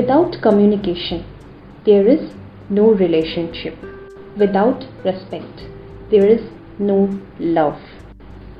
Without 0.00 0.36
communication, 0.42 1.24
there 1.84 2.06
is 2.06 2.32
no 2.68 2.90
relationship. 2.92 3.76
Without 4.36 4.84
respect, 5.04 5.62
there 6.10 6.26
is 6.26 6.50
no 6.78 7.20
love. 7.38 7.80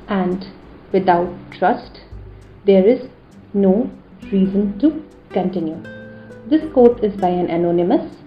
And 0.07 0.45
without 0.91 1.33
trust, 1.51 2.01
there 2.65 2.87
is 2.87 3.09
no 3.53 3.91
reason 4.31 4.79
to 4.79 5.03
continue. 5.31 5.81
This 6.49 6.61
quote 6.73 7.03
is 7.03 7.19
by 7.19 7.29
an 7.29 7.49
anonymous. 7.49 8.17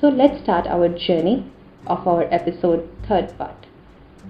So 0.00 0.08
let's 0.08 0.42
start 0.42 0.66
our 0.66 0.88
journey 0.88 1.50
of 1.86 2.06
our 2.06 2.22
episode 2.32 2.88
third 3.08 3.36
part. 3.38 3.66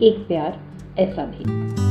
एक 0.03 0.27
प्यार 0.29 0.59
ऐसा 0.98 1.25
भी 1.25 1.88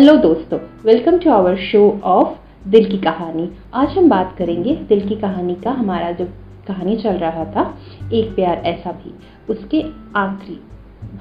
hello 0.00 0.16
दोस्तों 0.16 0.58
welcome 0.84 1.18
to 1.18 1.30
our 1.30 1.56
show 1.56 2.00
of 2.04 2.28
दिल 2.68 2.90
की 2.90 2.98
कहानी। 2.98 3.50
आज 3.74 3.88
हम 3.88 4.08
बात 4.08 4.34
करेंगे 4.38 4.74
दिल 4.74 5.08
की 5.08 5.14
कहानी 5.14 5.54
का। 5.54 5.70
हमारा 5.70 6.10
जो 6.10 6.24
कहानी 6.68 6.96
चल 6.96 7.10
रहा 7.10 7.44
था, 7.44 7.78
एक 8.12 8.34
प्यार 8.34 8.56
ऐसा 8.56 8.92
भी, 8.92 9.14
उसके 9.50 9.84
आखिरी 10.16 10.60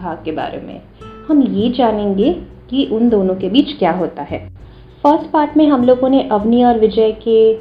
भाग 0.01 0.21
के 0.25 0.31
बारे 0.31 0.57
में। 0.57 0.81
हम 1.29 1.41
ये 1.41 1.69
जानेंगे 1.69 2.33
कि 2.69 2.85
उन 2.85 3.09
दोनों 3.09 3.35
के 3.35 3.49
बीच 3.49 3.77
क्या 3.79 3.91
होता 3.91 4.21
है। 4.21 4.49
फ़र्स्ट 5.03 5.31
पार्ट 5.31 5.57
में 5.57 5.67
हम 5.67 5.83
लोगों 5.83 6.09
ने 6.09 6.29
अवनी 6.29 6.63
और 6.63 6.79
विजय 6.79 7.11
के 7.11 7.51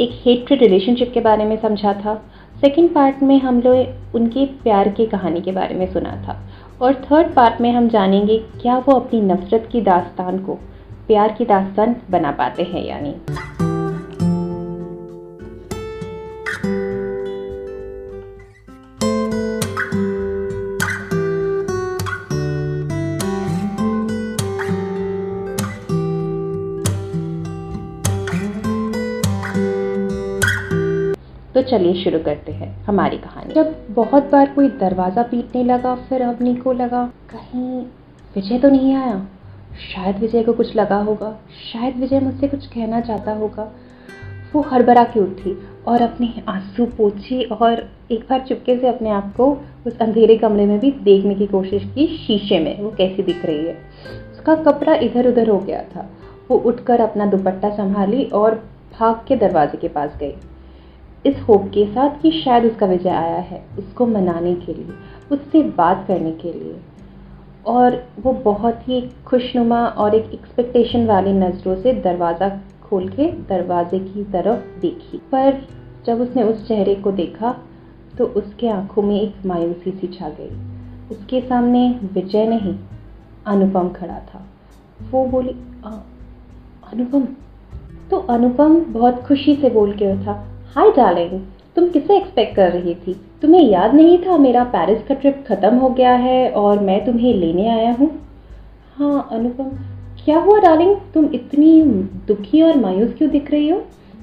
एक 0.00 0.10
हेट्रेड 0.26 0.62
रिलेशनशिप 0.62 1.10
के 1.14 1.20
बारे 1.20 1.44
में 1.44 1.62
समझा 1.62 1.92
था। 1.92 2.22
सेकेंड 2.60 2.94
पार्ट 2.94 3.22
में 3.22 3.40
हम 3.40 3.60
लोग 3.60 4.14
उनके 4.14 4.46
प्यार 4.46 4.88
की 4.88 5.06
कहानी 5.06 5.40
के 5.40 5.52
बारे 5.52 5.74
में 5.74 5.92
सुना 5.92 6.24
था। 6.28 6.49
और 6.82 6.94
थर्ड 6.94 7.34
पार्ट 7.34 7.60
में 7.60 7.72
हम 7.72 7.88
जानेंगे 7.88 8.38
क्या 8.60 8.78
वो 8.78 8.92
अपनी 8.92 9.20
नफ़रत 9.20 9.68
की 9.72 9.80
दास्तान 9.80 10.38
को, 10.38 10.54
प्यार 11.06 11.32
की 11.32 11.44
दास्तान 11.44 11.96
बना 12.10 12.30
पाते 12.30 12.62
हैं, 12.62 12.84
यानी। 12.84 13.14
तो 31.62 31.68
चलिए 31.68 32.04
शुरू 32.04 32.18
करते 32.18 32.52
हैं 32.52 32.84
हमारी 32.84 33.16
कहानी। 33.18 33.54
जब 33.54 33.76
बहुत 33.90 34.30
बार 34.30 34.52
कोई 34.54 34.68
दरवाज़ा 34.68 35.22
पीटने 35.22 35.64
लगा, 35.64 35.94
फिर 35.94 36.22
अवनी 36.22 36.54
को 36.54 36.72
लगा, 36.72 37.12
कहीं 37.30 37.82
विजय 38.34 38.58
तो 38.58 38.68
नहीं 38.68 38.94
आया? 38.94 39.26
शायद 39.94 40.16
विजय 40.16 40.42
को 40.42 40.52
कुछ 40.52 40.76
लगा 40.76 40.96
होगा, 40.96 41.38
शायद 41.72 41.96
विजय 41.96 42.20
मुझसे 42.20 42.48
कुछ 42.48 42.66
कहना 42.66 43.00
चाहता 43.00 43.32
होगा। 43.32 43.72
वो 44.52 44.60
हड़बड़ा 44.60 45.04
के 45.04 45.20
उठी 45.20 45.58
और 45.88 46.02
अपने 46.02 46.34
आँसू 46.48 46.86
पोछे 46.86 47.42
और 47.42 47.90
एक 48.10 48.20
बार 48.20 48.40
चुपके 48.40 48.76
से 48.76 48.88
अपने 48.88 49.10
आप 49.10 49.36
को 49.36 49.58
उस 49.86 49.98
अंधेरे 49.98 50.36
कमरे 50.36 50.66
में 50.66 50.78
भी 50.80 50.90
देखने 50.90 51.34
की 51.34 51.46
कोशिश 51.46 51.84
की 51.84 52.06
शीशे 52.06 52.58
में, 52.58 52.80
वो 52.80 52.90
कैसी 52.90 53.22
दिख 53.22 53.44
रही 53.44 53.66
है। 53.66 53.78
उसका 54.32 54.54
कपड़ा 54.54 54.94
इधर 54.94 55.28
उधर 55.28 55.48
हो 55.48 55.58
गया 55.58 55.82
था। 55.82 56.10
वो 56.50 56.56
उठकर 56.56 57.00
अपना 57.00 57.26
दुपट्टा 57.26 57.70
संभाली 57.70 58.24
और 58.24 58.54
भाग 59.00 59.20
के 59.28 59.36
दरवाजे 59.36 59.78
के 59.78 59.88
पास 59.88 60.16
गई। 60.20 60.34
इस 61.26 61.40
होप 61.40 61.66
के 61.68 61.84
साथ 61.86 62.20
कि 62.22 62.30
शायद 62.34 62.64
उसका 62.64 62.86
विजय 62.86 63.08
आया 63.08 63.38
है 63.38 63.62
उसको 63.78 64.06
मनाने 64.06 64.54
के 64.54 64.74
लिए, 64.74 64.92
उससे 65.32 65.62
बात 65.62 66.04
करने 66.08 66.32
के 66.32 66.52
लिए। 66.52 66.76
और 67.66 67.96
वो 68.20 68.32
बहुत 68.32 68.88
ही 68.88 69.00
खुशनुमा 69.26 69.86
और 69.86 70.14
एक 70.14 70.30
एक्सपेक्टेशन 70.34 71.06
वाली 71.06 71.32
नज़रों 71.32 71.76
से 71.76 71.92
दरवाज़ा 71.94 72.48
खोल 72.82 73.08
के 73.08 73.30
दरवाजे 73.48 73.98
की 73.98 74.24
तरफ़ 74.24 74.80
देखी। 74.80 75.18
पर 75.32 75.60
जब 76.06 76.20
उसने 76.20 76.42
उस 76.42 76.66
चेहरे 76.68 76.94
को 76.94 77.12
देखा 77.12 77.54
तो 78.18 78.24
उसके 78.26 78.68
आँखों 78.68 79.02
में 79.02 79.20
एक 79.20 79.46
मायूसी 79.46 79.90
सी 79.90 80.06
छा 80.08 80.28
गई। 80.30 80.50
उसके 81.10 81.40
सामने 81.40 81.88
विजय 82.14 82.46
नहीं, 82.46 82.74
अनुपम 83.46 83.88
खड़ा 83.88 84.18
था। 84.24 84.42
वो 85.10 85.26
बोली 85.26 85.50
अनुपम? 86.84 87.26
तो 88.10 88.16
अनुपम 88.16 88.80
बहुत 88.80 89.22
खुशी 89.22 89.54
से 89.56 89.70
बोल 89.70 89.92
के 89.92 90.12
उठा। 90.12 90.34
हाय 90.76 90.90
डार्लिंग, 90.90 91.30
तुम 91.76 91.88
किसे 91.88 92.16
एक्सपेक्ट 92.16 92.54
कर 92.56 92.70
रही 92.72 92.94
थी? 92.94 93.12
तुम्हें 93.42 93.62
याद 93.62 93.94
नहीं 93.94 94.18
था 94.18 94.36
मेरा 94.38 94.62
पेरिस 94.64 95.02
का 95.02 95.14
ट्रिप 95.14 95.44
ख़त्म 95.48 95.74
हो 95.76 95.88
गया 95.88 96.12
है 96.16 96.50
और 96.50 96.78
मैं 96.80 97.04
तुम्हें 97.06 97.32
लेने 97.34 97.66
आया 97.68 97.92
हूँ? 97.92 98.08
हाँ 98.96 99.28
अनुपम 99.32 99.70
क्या 100.24 100.38
हुआ 100.38 100.58
डार्लिंग? 100.58 100.94
तुम 101.14 101.24
इतनी 101.34 101.82
दुखी 102.28 102.62
और 102.62 102.76
मायूस 102.76 103.14
क्यों 103.18 103.30
दिख 103.30 103.50
रही 103.50 103.68
हो? 103.68 103.78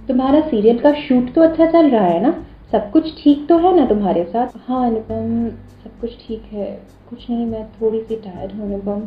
तुम्हारा 0.08 0.42
सीरियल 0.42 0.80
का 0.80 0.92
शूट 1.02 1.34
तो 1.34 1.42
अच्छा 1.42 1.66
चल 1.66 1.90
रहा 1.90 2.06
है 2.06 2.22
ना? 2.22 2.32
सब 2.72 2.92
कुछ 2.92 3.14
ठीक 3.24 3.48
तो 3.50 3.58
है 3.58 3.76
ना 3.76 3.86
तुम्हारे 3.86 4.24
साथ? 4.24 4.58
हाँ 4.68 4.86
अनुपम 4.86 5.50
सब 5.84 6.00
कुछ 6.02 6.18
ठीक 6.28 6.44
है। 6.52 6.72
कुछ 7.10 7.30
नहीं, 7.30 7.46
मैं 7.46 7.66
थोड़ी 7.72 8.02
सी 8.02 8.16
टायर्ड 8.16 8.52
हूँ 8.52 8.66
अनुपम 8.66 9.02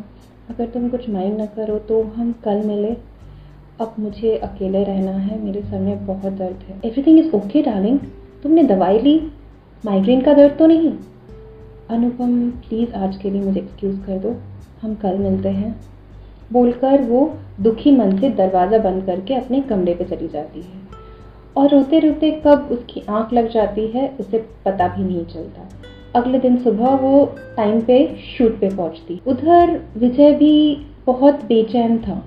अगर 0.50 0.66
तुम 0.66 0.88
कुछ 0.88 1.08
माइंड 1.10 1.38
ना 1.38 1.46
करो 1.46 1.78
तो 1.78 2.02
हम 2.02 2.32
कल 2.44 2.62
मिले। 2.66 2.96
अब 3.80 3.94
मुझे 3.98 4.36
अकेले 4.36 4.84
रहना 4.84 5.10
है, 5.10 5.44
मेरे 5.44 5.62
सर 5.62 5.80
में 5.80 6.06
बहुत 6.06 6.32
दर्द 6.32 6.56
है। 6.68 6.80
एवरीथिंग 6.84 7.18
इज़ 7.18 7.36
ओके 7.36 7.62
डार्लिंग 7.62 7.98
तुमने 8.42 8.62
दवाई 8.62 8.98
ली? 8.98 9.22
माइग्रेन 9.84 10.20
का 10.20 10.34
दर्द 10.34 10.56
तो 10.58 10.66
नहीं? 10.66 10.92
अनुपम 11.90 12.50
प्लीज़ 12.50 12.94
आज 12.94 13.16
के 13.16 13.30
लिए 13.30 13.42
मुझे 13.42 13.60
एक्सक्यूज़ 13.60 14.00
कर 14.00 14.18
दो। 14.18 14.36
हम 14.82 14.94
कल 14.94 15.18
मिलते 15.18 15.48
हैं। 15.48 15.80
बोलकर 16.52 17.02
वो 17.02 17.34
दुखी 17.60 17.92
मन 17.92 18.18
से 18.18 18.30
दरवाज़ा 18.30 18.78
बंद 18.78 19.06
करके 19.06 19.34
अपने 19.34 19.60
कमरे 19.60 19.94
पे 19.94 20.04
चली 20.04 20.28
जाती 20.28 20.60
है। 20.60 20.80
और 21.56 21.68
रोते 21.68 21.98
रोते 21.98 22.42
कब 22.46 22.68
उसकी 22.72 23.02
आँख 23.08 23.32
लग 23.32 23.50
जाती 23.50 23.86
है, 23.86 24.16
उसे 24.20 24.38
पता 24.38 24.88
भी 24.88 25.04
नहीं 25.04 25.24
चलता। 25.24 25.68
अगले 26.20 26.38
दिन 26.38 26.56
सुबह 26.56 26.94
वो 26.94 27.34
टाइम 27.56 27.80
पे 27.80 28.16
शूट 28.38 28.60
पे 28.60 28.76
पहुँचती। 28.76 29.20
उधर 29.26 29.80
विजय 29.96 30.32
भी 30.32 30.86
बहुत 31.06 31.34
बेचैन 31.34 31.98
था। 31.98 32.24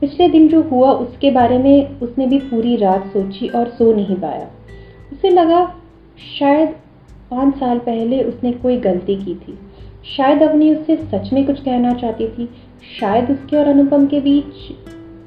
पिछले 0.00 0.28
दिन 0.28 0.48
जो 0.48 0.62
हुआ, 0.62 0.92
उसके 0.92 1.30
बारे 1.30 1.58
में 1.58 2.00
उसने 2.00 2.26
भी 2.26 2.38
पूरी 2.38 2.76
रात 2.76 3.06
सोची 3.06 3.48
और 3.48 3.68
सो 3.68 3.92
नहीं 3.92 4.16
पाया। 4.16 4.48
उसे 5.12 5.30
लगा 5.30 5.74
शायद 6.38 6.68
पाँच 7.30 7.56
साल 7.56 7.78
पहले 7.78 8.22
उसने 8.22 8.52
कोई 8.52 8.76
गलती 8.76 9.16
की 9.16 9.34
थी। 9.34 9.58
शायद 10.16 10.42
अवनी 10.42 10.74
उससे 10.74 10.96
सच 10.96 11.32
में 11.32 11.46
कुछ 11.46 11.60
कहना 11.60 11.92
चाहती 11.92 12.28
थी। 12.28 12.48
शायद 13.00 13.30
उसके 13.30 13.56
और 13.56 13.68
अनुपम 13.68 14.06
के 14.06 14.20
बीच 14.20 14.76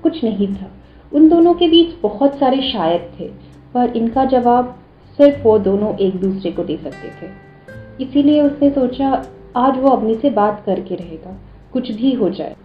कुछ 0.04 0.24
नहीं 0.24 0.48
था। 0.48 0.72
उन 1.14 1.30
दोनों 1.30 1.54
के 1.54 1.68
बीच 1.68 1.88
बहुत 2.04 2.40
सारे 2.40 2.72
शायद 2.72 3.20
थे, 3.20 3.30
पर 3.74 3.98
इनका 3.98 4.26
जवाब 4.26 4.80
सिर्फ़ 5.18 5.44
वो 5.44 5.60
दोनों 5.60 5.98
एक 5.98 6.16
दूसरे 6.16 6.52
को 6.52 6.64
दे 6.64 6.78
सकते 6.78 7.08
थे। 7.08 7.32
इसीलिए 8.04 8.42
उसने 8.42 8.70
सोचा, 8.70 9.26
आज 9.56 9.78
वो 9.78 9.90
अपनी 9.90 10.16
से 10.16 10.30
बात 10.30 10.64
करके 10.66 10.96
रहेगा। 10.96 11.38
कुछ 11.74 11.92
भी 11.92 12.14
हो 12.14 12.30
जाए। 12.30 12.56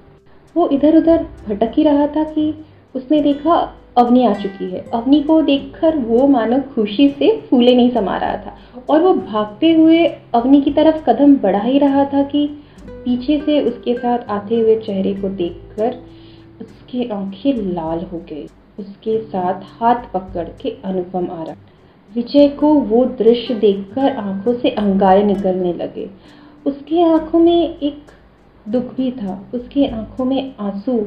वो 0.57 0.69
इधर 0.69 0.97
उधर 0.97 1.27
भटक 1.49 1.73
ही 1.77 1.83
रहा 1.83 2.07
था 2.07 2.25
कि 2.25 2.53
उसने 2.95 3.21
देखा 3.21 3.75
अवनी 3.99 4.27
आ 4.27 4.33
चुकी 4.35 4.71
है। 4.71 4.85
अवनी 4.95 5.23
को 5.23 5.41
देखकर 5.43 5.97
वो 5.97 6.27
मानो 6.29 6.59
खुशी 6.75 7.09
से 7.09 7.31
फूले 7.51 7.75
नहीं 7.75 7.91
समा 7.91 8.17
रहा 8.17 8.37
था 8.37 8.57
और 8.91 9.03
वो 9.03 9.15
भागते 9.15 9.73
हुए 9.73 10.05
अवनी 10.35 10.61
की 10.61 10.71
तरफ़ 10.71 11.05
कदम 11.05 11.37
बढ़ा 11.37 11.61
ही 11.61 11.79
रहा 11.79 12.05
था 12.05 12.23
कि 12.23 12.47
पीछे 12.89 13.41
से 13.47 13.61
उसके 13.61 13.95
साथ 13.95 14.19
आते 14.29 14.61
हुए 14.61 14.77
चेहरे 14.77 15.15
को 15.15 15.29
देखकर 15.29 15.97
उसके 16.61 17.09
आँखें 17.09 17.53
लाल 17.55 17.99
हो 18.13 18.19
गई। 18.19 18.47
उसके 18.79 19.19
साथ 19.23 19.61
हाथ 19.81 19.95
पकड़ 20.15 20.49
के 20.63 20.77
अनुपम 20.85 21.29
आ 21.31 21.43
रहा। 21.43 21.57
विजय 22.15 22.49
को 22.49 22.73
वो 22.75 23.05
दृश्य 23.05 23.55
देखकर 23.55 24.17
आँखों 24.17 24.55
से 24.55 24.71
अंगारे 24.71 25.23
निकलने 25.23 25.73
लगे। 25.73 26.11
उसके 26.67 27.03
आँखों 27.03 27.39
में 27.39 27.79
एक 27.79 27.99
दुख 28.69 28.95
भी 28.97 29.11
था। 29.13 29.39
उसकी 29.55 29.87
आँखों 29.87 30.25
में 30.25 30.55
आँसू 30.61 30.99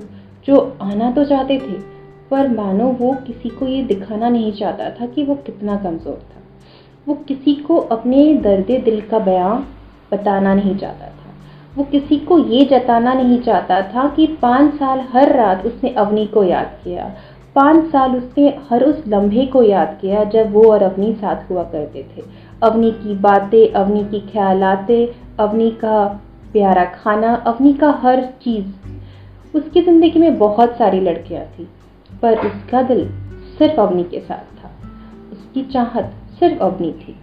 जो 0.48 0.60
आना 0.82 1.12
तो 1.12 1.24
चाहते 1.26 1.58
थे, 1.60 1.80
पर 2.32 2.48
मानो 2.48 2.88
वो 3.00 3.14
किसी 3.28 3.50
को 3.50 3.68
ये 3.68 3.82
दिखाना 3.84 4.30
नहीं 4.30 4.52
चाहता 4.52 4.90
था 4.90 5.06
कि 5.06 5.24
वो 5.24 5.36
कितना 5.36 5.76
कमज़ोर 5.76 6.16
था। 6.16 6.42
वो 7.08 7.16
किसी 7.28 7.54
को 7.56 7.78
अपने 7.78 8.34
दर्द 8.36 8.72
दिल 8.86 9.02
का 9.02 9.20
बयां 9.20 9.56
बताना 10.12 10.54
नहीं 10.54 10.76
चाहता 10.78 11.06
था। 11.06 11.34
वो 11.78 11.84
किसी 11.84 12.18
को 12.20 12.38
ये 12.40 12.64
जताना 12.66 13.14
नहीं 13.14 13.40
चाहता 13.42 13.82
था 13.88 14.08
कि 14.08 14.28
पाँच 14.42 14.74
साल 14.74 15.00
हर 15.14 15.36
रात 15.36 15.66
उसने 15.66 15.90
अवनी 15.90 16.26
को 16.26 16.44
याद 16.44 16.80
किया। 16.84 17.06
पाँच 17.56 17.86
साल 17.92 18.16
उसने 18.16 18.48
हर 18.70 18.84
उस 18.84 19.04
लम्हे 19.08 19.46
को 19.46 19.64
याद 19.64 19.98
किया 20.02 20.24
जब 20.24 20.52
वो 20.54 20.64
और 20.72 20.84
अवनी 20.84 21.14
साथ 21.14 21.50
हुआ 21.52 21.64
करते 21.64 22.04
थे। 22.12 22.24
अवनी 22.64 22.92
की 22.92 23.16
बातें, 23.16 23.72
अवनी 23.74 24.04
की 24.04 24.20
ख्यालातें, 24.28 25.08
अवनी 25.40 25.70
का 25.72 26.22
प्यारा 26.54 26.84
खाना 26.96 27.34
अवनी 27.48 27.74
का 27.74 27.90
हर 28.04 28.22
चीज़। 28.44 29.58
उसकी 29.58 29.82
ज़िंदगी 29.82 30.20
में 30.20 30.38
बहुत 30.38 30.78
सारी 30.78 31.00
लड़कियाँ 31.00 31.46
थी, 31.48 31.68
पर 32.22 32.48
उसका 32.48 32.82
दिल 32.82 33.08
सिर्फ़ 33.58 33.80
अवनी 33.82 34.04
के 34.04 34.20
साथ 34.20 34.64
था। 34.64 34.72
उसकी 35.32 35.64
चाहत 35.64 36.14
सिर्फ़ 36.40 36.64
अवनी 36.64 36.92
थी। 36.94 37.16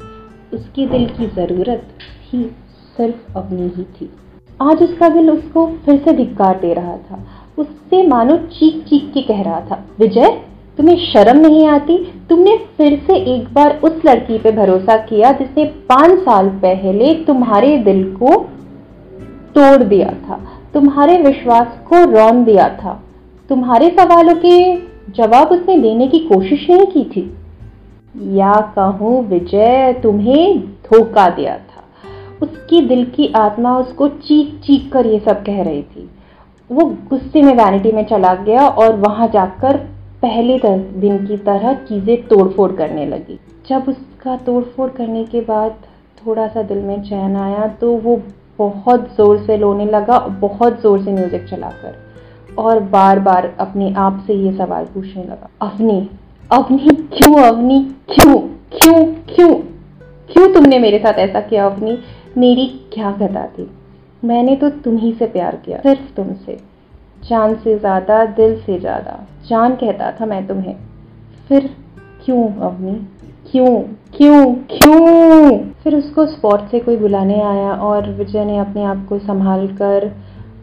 उसकी 0.52 0.86
दिल 0.86 1.06
की 1.08 1.26
ज़रूरत 1.26 1.88
ही 2.32 2.42
सिर्फ़ 2.96 3.38
अवनी 3.38 3.68
ही 3.68 3.84
थी। 3.92 4.10
आज 4.60 4.82
उसका 4.82 5.08
दिल 5.08 5.30
उसको 5.30 5.66
फिर 5.84 5.98
से 6.04 6.12
धिक्कार 6.14 6.58
दे 6.58 6.72
रहा 6.74 6.96
था। 7.00 7.22
उससे 7.58 8.06
मानो 8.06 8.36
चीख 8.36 8.84
चीख 8.84 9.10
के 9.14 9.22
कह 9.22 9.42
रहा 9.42 9.60
था, 9.60 9.84
विजय, 9.98 10.28
तुम्हें 10.78 10.96
शर्म 11.04 11.38
नहीं 11.38 11.66
आती? 11.68 11.96
तुमने 12.28 12.56
फिर 12.76 12.98
से 13.06 13.16
एक 13.34 13.48
बार 13.54 13.80
उस 13.84 14.00
लड़की 14.06 14.38
पे 14.38 14.50
भरोसा 14.52 14.96
किया 15.06 15.32
जिसने 15.32 15.64
पाँच 15.88 16.18
साल 16.18 16.48
पहले 16.58 17.14
तुम्हारे 17.24 17.76
दिल 17.78 18.04
को 18.16 18.36
तोड़ 19.58 19.82
दिया 19.84 20.10
था। 20.24 20.40
तुम्हारे 20.74 21.16
विश्वास 21.22 21.78
को 21.88 22.04
रौन 22.10 22.44
दिया 22.44 22.68
था। 22.76 23.00
तुम्हारे 23.50 23.88
सवालों 23.90 24.34
के 24.36 24.58
जवाब 25.12 25.52
उसने 25.52 25.76
देने 25.78 26.08
की 26.08 26.18
कोशिश 26.18 26.66
नहीं 26.70 26.86
की 26.86 27.04
थी। 27.06 27.32
या 28.36 28.54
कहूँ, 28.76 29.22
विजय, 29.28 29.92
तुम्हें 30.02 30.60
धोखा 30.60 31.28
दिया 31.28 31.56
था। 31.56 31.82
उसकी 32.42 32.80
दिल 32.80 33.04
की 33.06 33.32
आत्मा 33.36 33.76
उसको 33.78 34.08
चीख 34.08 34.54
चीख 34.64 34.90
कर 34.92 35.06
ये 35.06 35.18
सब 35.18 35.42
कह 35.44 35.62
रही 35.62 35.82
थी। 35.82 36.08
वो 36.70 36.84
गुस्से 37.10 37.42
में 37.42 37.52
वैनिटी 37.54 37.92
में 37.92 38.04
चला 38.04 38.34
गया 38.34 38.68
और 38.68 38.96
वहाँ 38.98 39.28
जाकर 39.28 39.76
पहले 40.22 40.58
दिन 41.00 41.26
की 41.26 41.36
तरह 41.36 41.72
चीज़ें 41.84 42.22
तोड़फोड़ 42.28 42.70
करने 42.72 43.06
लगी। 43.06 43.38
जब 43.68 43.88
उसका 43.88 44.36
तोड़फोड़ 44.36 44.90
करने 44.90 45.24
के 45.24 45.40
बाद 45.40 45.74
थोड़ा 46.18 46.46
सा 46.48 46.62
दिल 46.62 46.78
में 46.78 47.02
चैन 47.02 47.36
आया 47.36 47.66
तो 47.80 47.92
वो 47.96 48.16
बहुत 48.58 49.08
ज़ोर 49.16 49.38
से 49.38 49.56
रोने 49.56 49.84
लगा 49.84 50.18
बहुत 50.18 50.80
ज़ोर 50.82 51.02
से 51.04 51.12
म्यूज़िक 51.12 51.44
चलाकर 51.44 52.54
और 52.58 52.80
बार 52.90 53.18
बार 53.20 53.52
अपने 53.60 53.92
आप 53.94 54.22
से 54.26 54.34
ये 54.34 54.52
सवाल 54.52 54.84
पूछने 54.84 55.24
लगा, 55.24 55.48
अवनी 55.60 56.08
अवनी, 56.50 56.88
क्यों 57.14 57.34
अवनी? 57.42 57.78
क्यों? 58.08 58.38
क्यों? 58.72 59.04
क्यों? 59.34 59.54
क्यों 60.30 60.52
तुमने 60.54 60.78
मेरे 60.78 60.98
साथ 60.98 61.18
ऐसा 61.18 61.40
किया 61.40 61.66
अवनी? 61.66 61.98
मेरी 62.36 62.66
क्या 62.92 63.10
गदा 63.10 63.44
थी? 63.48 63.70
मैंने 64.24 64.54
तो 64.56 64.68
तुम 64.70 64.96
ही 64.96 65.12
से 65.12 65.26
प्यार 65.26 65.56
किया, 65.56 65.78
सिर्फ़ 65.78 66.14
तुमसे। 66.16 66.56
जान 67.28 67.54
से 67.54 67.78
ज़्यादा, 67.78 68.24
दिल 68.24 68.56
से 68.60 68.78
ज़्यादा। 68.80 69.18
जान 69.48 69.74
कहता 69.74 70.10
था 70.12 70.26
मैं 70.26 70.46
तुम्हें। 70.46 70.76
फिर 71.48 71.68
क्यों 72.24 72.44
अवनी? 72.60 72.96
क्यों? 73.52 73.80
क्यों? 74.16 74.54
क्यों? 74.54 75.58
फिर 75.58 75.96
उसको 75.96 76.26
स्पॉट 76.26 76.70
से 76.70 76.80
कोई 76.80 76.96
बुलाने 76.96 77.40
आया 77.40 77.72
और 77.72 78.10
विजय 78.10 78.44
ने 78.44 78.58
अपने 78.58 78.84
आप 78.84 79.06
को 79.08 79.18
संभाल 79.18 79.66
कर 79.66 80.12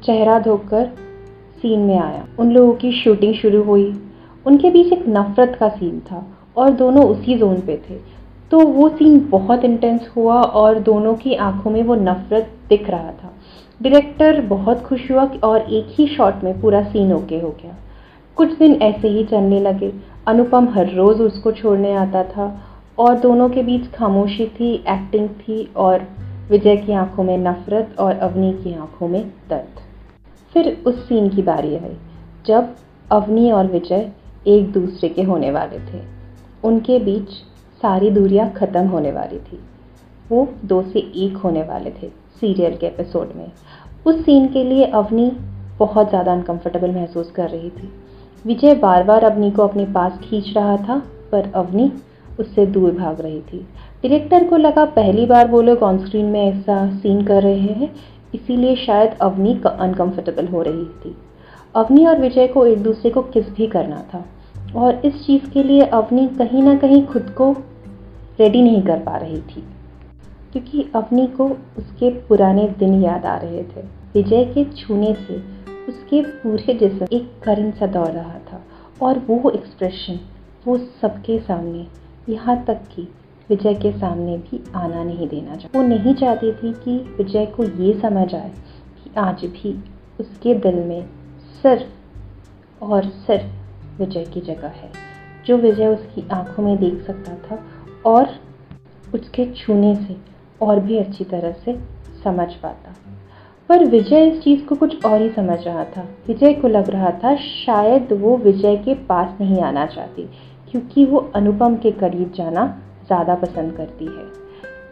चेहरा 0.04 0.40
धोकर 0.40 0.86
सीन 1.58 1.80
में 1.80 2.00
आया। 2.00 2.26
उन 2.40 2.52
लोगों 2.52 2.74
की 2.74 2.92
शूटिंग 2.92 3.34
शुरू 3.34 3.64
हुई। 3.64 4.02
उनके 4.48 4.70
बीच 4.70 4.94
एक 4.94 5.06
नफरत 5.08 5.58
का 5.60 5.70
सीन 5.70 6.00
था 6.00 6.28
और 6.58 6.70
दोनों 6.70 7.04
उसी 7.04 7.38
जोन 7.38 7.56
पे 7.56 7.82
थे। 7.90 7.96
तो 8.52 8.60
वो 8.60 8.90
सीन 8.90 9.28
बहुत 9.30 9.66
इंटेंस 9.66 10.10
हुआ 10.18 10.42
और 10.42 10.80
दोनों 10.80 11.14
की 11.14 11.36
आँखों 11.36 11.72
में 11.72 11.84
वो 11.84 11.96
नफरत 11.96 12.50
दिख 12.70 12.90
रहा 12.90 13.12
था। 13.12 13.34
डायरेक्टर 13.82 14.42
बहुत 14.42 14.82
खुश 14.82 15.12
हुआ 15.12 15.30
और 15.44 15.62
एक 15.62 15.88
ही 15.90 16.08
शॉट 16.08 16.34
में 16.44 16.62
पूरा 16.62 16.84
सीन 16.84 17.14
ओके 17.14 17.40
हो 17.40 17.50
गया। 17.50 17.76
कुछ 18.36 18.58
दिन 18.58 18.74
ऐसे 18.74 19.08
ही 19.08 19.26
चलने 19.26 19.60
लगे। 19.60 19.94
अनुपम 20.28 20.68
हर 20.70 20.94
रोज़ 20.94 21.22
उसको 21.22 21.52
छोड़ने 21.52 21.94
आता 21.94 22.24
था 22.24 22.62
और 22.98 23.20
दोनों 23.20 23.50
के 23.50 23.64
बीच 23.64 23.88
खामोशी 23.92 24.46
थी 24.50 24.74
एक्टिंग 24.74 25.30
थी 25.30 25.64
और 25.76 26.08
विजय 26.50 26.76
की 26.78 26.94
आँखों 26.94 27.24
में 27.24 27.38
नफरत 27.38 27.96
और 28.00 28.18
अवनी 28.18 28.52
की 28.54 28.74
आँखों 28.74 29.08
में 29.08 29.22
दर्द। 29.50 29.80
फिर 30.54 30.84
उस 30.88 31.08
सीन 31.08 31.30
की 31.30 31.42
बारी 31.42 31.76
आई, 31.76 31.96
जब 32.46 32.76
अवनी 33.12 33.52
और 33.52 33.68
विजय 33.68 34.12
एक 34.48 34.72
दूसरे 34.72 35.10
के 35.10 35.24
होने 35.24 35.52
वाले 35.52 35.80
थे। 35.82 36.02
उनके 36.64 37.00
बीच 37.00 37.30
सारी 37.82 38.10
दूरियाँ 38.10 38.50
ख़त्म 38.52 38.88
होने 38.88 39.12
वाली 39.12 39.40
थी। 39.40 39.60
वो 40.30 40.48
दो 40.66 40.82
से 40.84 41.00
एक 41.00 41.38
होने 41.38 41.64
वाले 41.64 41.92
थे 41.92 42.10
सीरियल 42.40 42.78
के 42.78 42.88
एपिसोड 42.88 43.34
में। 43.36 43.52
उस 44.06 44.24
सीन 44.26 44.48
के 44.48 44.64
लिए 44.64 44.86
अवनी 44.86 45.32
बहुत 45.80 46.10
ज़्यादा 46.10 46.34
अनकंफर्टेबल 46.34 46.92
महसूस 46.92 47.32
कर 47.32 47.50
रही 47.50 47.70
थी। 47.70 47.92
विजय 48.46 48.74
बार 48.76 49.04
बार 49.04 49.24
अवनी 49.24 49.52
को 49.52 49.68
अपने 49.68 49.86
पास 49.86 50.20
खींच 50.24 50.54
रहा 50.56 50.78
था, 50.78 50.98
पर 51.32 51.52
अवनी 51.52 51.92
उससे 52.40 52.66
दूर 52.66 52.92
भाग 52.92 53.22
रही 53.22 53.42
थी। 53.42 53.58
डायरेक्टर 54.04 54.48
को 54.48 54.58
लगा 54.58 54.86
पहली 54.86 55.26
बार 55.26 55.48
वो 55.48 55.62
लोग 55.62 55.84
ऑन 55.84 56.06
स्क्रीन 56.06 56.26
में 56.26 56.42
ऐसा 56.42 56.98
सीन 56.98 57.26
कर 57.26 57.44
रहे 57.44 57.60
हैं, 57.60 57.96
इसीलिए 58.36 58.76
शायद 58.76 59.12
अवनी 59.22 59.62
अनकंफर्टेबल 59.80 60.48
हो 60.48 60.62
रही 60.62 60.86
थी। 60.86 61.18
अवनी 61.76 62.06
और 62.06 62.20
विजय 62.20 62.48
को 62.48 62.66
एक 62.66 62.84
दूसरे 62.84 63.10
को 63.10 63.22
किस 63.22 63.50
भी 63.50 63.68
करना 63.68 64.04
था। 64.14 64.26
और 64.76 65.02
इस 65.06 65.26
चीज़ 65.26 65.50
के 65.50 65.64
लिए 65.64 65.82
अवनी 65.82 66.28
कहीं 66.28 66.64
ना 66.64 66.76
कहीं 66.76 67.06
खुद 67.06 67.30
को 67.30 67.56
रेडी 68.40 68.62
नहीं 68.62 68.82
कर 68.82 69.00
पा 69.00 69.18
रही 69.18 69.42
थी। 69.42 69.64
क्योंकि 70.52 70.86
अवनी 70.96 71.28
को 71.28 71.46
उसके 71.78 72.10
पुराने 72.10 72.68
दिन 72.80 73.04
याद 73.04 73.26
आ 73.26 73.38
रहे 73.38 73.64
थे। 73.64 73.82
विजय 74.14 74.46
के 74.46 74.64
छूने 74.64 75.14
से 75.14 75.36
उसके 75.90 76.22
पूरे 76.22 76.74
जिसम 76.74 77.06
एक 77.14 77.32
करंट 77.44 77.76
सा 77.76 77.88
दौड़ 77.88 78.08
रहा 78.08 78.34
था। 78.34 78.64
और 79.02 79.20
वो 79.20 79.50
एक्सप्रेशन 79.50 80.20
वो 80.68 80.78
सबके 80.78 81.40
सामने 81.40 81.88
यहाँ 82.30 82.64
तक 82.66 82.80
कि 82.96 83.08
विजय 83.50 83.74
के 83.74 83.92
सामने 83.92 84.38
भी 84.38 84.64
आना 84.76 85.04
नहीं 85.04 85.28
देना 85.28 85.56
चाहती। 85.56 85.78
वो 85.78 85.84
नहीं 85.84 86.14
चाहती 86.14 86.52
थी 86.52 86.74
कि 86.74 86.98
विजय 87.18 87.46
को 87.46 87.64
ये 87.64 88.00
समझ 88.00 88.36
आए 88.36 88.52
कि 89.04 89.12
आज 89.18 89.46
भी 89.46 89.84
उसके 90.20 90.54
दिल 90.54 90.76
में 90.76 91.10
सिर्फ़ 91.64 91.92
और 92.84 93.04
सिर्फ़ 93.04 93.46
विजय 94.00 94.24
की 94.24 94.42
जगह 94.42 94.68
है। 94.68 94.92
जो 95.46 95.58
विजय 95.58 95.88
उसकी 95.88 96.30
आँखों 96.30 96.64
में 96.64 96.78
देख 96.78 97.02
सकता 97.08 97.36
था 97.36 97.64
और 98.06 98.28
उसके 99.14 99.46
छूने 99.46 99.96
से 99.96 100.18
और 100.62 100.80
भी 100.80 100.98
अच्छी 100.98 101.24
तरह 101.24 101.52
से 101.52 101.80
समझ 102.24 102.54
पाता। 102.54 102.96
पर 103.70 103.86
विजय 103.86 104.28
इस 104.28 104.44
चीज़ 104.44 104.66
को 104.66 104.76
कुछ 104.76 105.06
और 105.06 105.22
ही 105.22 105.30
समझ 105.30 105.60
रहा 105.64 105.84
था। 105.84 106.08
विजय 106.28 106.54
को 106.54 106.68
लग 106.68 106.90
रहा 106.90 107.12
था 107.12 107.36
शायद 107.36 108.14
वो 108.14 108.38
विजय 108.38 108.78
के 108.78 108.94
पास 108.94 109.38
नहीं 109.42 109.62
आना 109.62 109.86
चाहती। 109.86 110.30
क्योंकि 110.72 111.06
वो 111.06 111.20
अनुपम 111.36 111.76
के 111.76 111.92
करीब 111.92 112.32
जाना 112.32 112.66
ज़्यादा 113.08 113.36
पसंद 113.36 113.74
करती 113.74 114.06
है। 114.06 114.26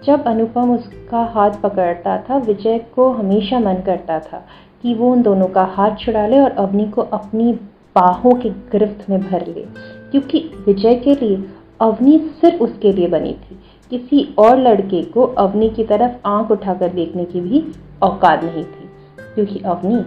जब 0.05 0.23
अनुपम 0.23 0.71
उसका 0.71 1.23
हाथ 1.33 1.51
पकड़ता 1.61 2.17
था, 2.19 2.37
विजय 2.37 2.77
को 2.95 3.09
हमेशा 3.11 3.59
मन 3.59 3.81
करता 3.85 4.19
था 4.19 4.45
कि 4.83 4.93
वो 4.93 5.11
उन 5.11 5.21
दोनों 5.21 5.47
का 5.47 5.63
हाथ 5.75 5.95
छुड़ा 5.95 6.25
ले 6.27 6.39
और 6.39 6.51
अवनी 6.59 6.87
को 6.87 7.01
अपनी 7.01 7.51
बाहों 7.95 8.33
के 8.33 8.49
गिरफ्त 8.49 9.09
में 9.09 9.19
भर 9.21 9.45
ले। 9.47 9.65
क्योंकि 10.11 10.39
विजय 10.65 10.95
के 10.95 11.15
लिए 11.15 11.43
अवनी 11.81 12.17
सिर्फ़ 12.41 12.63
उसके 12.63 12.91
लिए 12.93 13.07
बनी 13.07 13.33
थी। 13.33 13.59
किसी 13.91 14.23
और 14.39 14.57
लड़के 14.59 15.01
को 15.03 15.23
अवनी 15.39 15.69
की 15.69 15.83
तरफ़ 15.83 16.27
आँख 16.27 16.51
उठाकर 16.51 16.93
देखने 16.93 17.25
की 17.25 17.41
भी 17.41 17.63
औकात 18.03 18.43
नहीं 18.43 18.63
थी, 18.63 18.89
क्योंकि 19.35 19.59
अवनी 19.59 20.01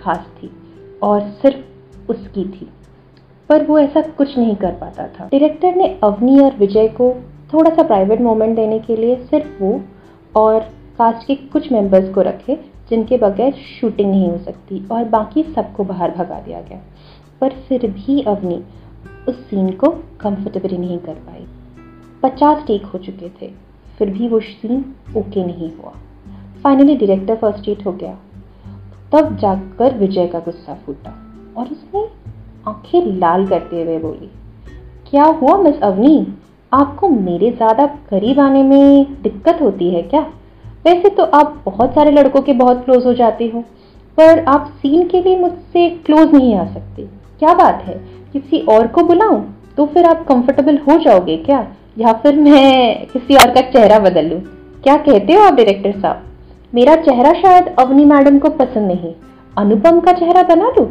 खास 0.00 0.26
थी 0.36 0.50
और 1.02 1.20
सिर्फ़ 1.42 2.10
उसकी 2.10 2.44
थी। 2.44 2.68
पर 3.48 3.64
वो 3.64 3.78
ऐसा 3.78 4.00
कुछ 4.00 4.38
नहीं 4.38 4.56
कर 4.56 4.72
पाता 4.72 5.06
था। 5.08 5.24
डायरेक्टर 5.24 5.74
ने 5.74 5.88
अवनी 6.04 6.38
और 6.40 6.56
विजय 6.56 6.88
को 6.88 7.14
थोड़ा 7.52 7.70
सा 7.70 7.82
प्राइवेट 7.82 8.20
मोमेंट 8.20 8.56
देने 8.56 8.78
के 8.78 8.96
लिए 8.96 9.16
सिर्फ़ 9.16 9.62
वो 9.62 9.80
और 10.36 10.60
कास्ट 10.98 11.26
के 11.26 11.34
कुछ 11.34 11.72
मेंबर्स 11.72 12.14
को 12.14 12.22
रखे, 12.22 12.58
जिनके 12.90 13.16
बगैर 13.16 13.52
शूटिंग 13.52 14.10
नहीं 14.10 14.30
हो 14.30 14.38
सकती 14.38 14.86
और 14.88 15.04
बाकी 15.04 15.42
सबको 15.42 15.84
बाहर 15.84 16.10
भगा 16.10 16.40
दिया 16.40 16.60
गया। 16.60 16.80
पर 17.40 17.52
फिर 17.68 17.90
भी 17.90 18.22
अवनी 18.22 18.62
उस 19.28 19.34
सीन 19.34 19.70
को 19.70 19.88
कंफर्टेबली 20.20 20.78
नहीं 20.78 20.98
कर 20.98 21.14
पाई। 21.14 21.46
पचास 22.22 22.64
टेक 22.66 22.84
हो 22.84 22.98
चुके 22.98 23.28
थे, 23.28 23.50
फिर 23.98 24.10
भी 24.10 24.28
वो 24.28 24.40
सीन 24.40 24.94
ओके 25.16 25.44
नहीं 25.44 25.70
हुआ। 25.72 25.92
फाइनली 26.62 26.96
डायरेक्टर 26.96 27.36
फर्स्ट्रेट 27.36 27.86
हो 27.86 27.92
गया। 27.92 28.18
तब 29.12 29.36
जाकर 29.36 29.98
विजय 29.98 30.26
का 30.26 30.38
गुस्सा 30.38 30.74
फूटा 30.74 31.14
और 31.56 31.66
उसने 31.66 32.06
आँखें 32.66 33.18
लाल 33.18 33.46
करते 33.46 33.82
हुए 33.82 33.98
बोली, 33.98 34.30
क्या 35.10 35.24
हुआ, 35.24 35.56
मिस 35.58 35.80
अवनी? 35.82 36.26
आपको 36.72 37.08
मेरे 37.08 37.50
ज़्यादा 37.50 37.86
करीब 38.10 38.40
आने 38.40 38.62
में 38.62 39.22
दिक्कत 39.22 39.58
होती 39.62 39.90
है 39.90 40.02
क्या? 40.04 40.20
वैसे 40.84 41.08
तो 41.08 41.24
आप 41.32 41.62
बहुत 41.66 41.94
सारे 41.94 42.10
लड़कों 42.10 42.40
के 42.42 42.52
बहुत 42.54 42.84
क्लोज 42.84 43.06
हो 43.06 43.12
जाते 43.14 43.46
हो, 43.46 43.60
पर 44.18 44.44
आप 44.44 44.72
सीन 44.72 45.06
के 45.08 45.20
लिए 45.22 45.38
मुझसे 45.38 45.88
क्लोज 46.06 46.34
नहीं 46.34 46.54
आ 46.56 46.64
सकते। 46.64 47.06
क्या 47.38 47.54
बात 47.54 47.82
है? 47.82 47.94
किसी 48.32 48.60
और 48.68 48.86
को 48.86 49.02
बुलाऊं 49.02 49.40
तो 49.76 49.86
फिर 49.86 50.04
आप 50.06 50.24
कंफर्टेबल 50.26 50.78
हो 50.78 50.98
जाओगे 50.98 51.36
क्या? 51.36 51.66
या 51.98 52.12
फिर 52.14 52.36
मैं 52.36 53.06
किसी 53.06 53.34
और 53.36 53.50
का 53.50 53.60
चेहरा 53.62 53.98
बदल 54.00 54.26
लूँ? 54.26 54.40
क्या 54.84 54.96
कहते 54.98 55.32
हो 55.32 55.42
आप 55.42 55.54
डायरेक्टर 55.54 56.00
साहब? 56.00 56.22
मेरा 56.72 56.94
चेहरा 56.98 57.32
शायद 57.32 57.74
अवनी 57.78 58.04
मैडम 58.04 58.38
को 58.38 58.48
पसंद 58.50 58.86
नहीं। 58.88 59.14
अनुपम 59.56 60.00
का 60.00 60.12
चेहरा 60.12 60.42
बना 60.44 60.68
लूँ? 60.70 60.86